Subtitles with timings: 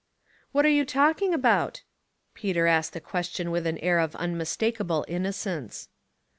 [0.37, 1.83] "*' What are you talking about?"
[2.33, 5.89] Peter asked the question with an air of unmistakable inno cence.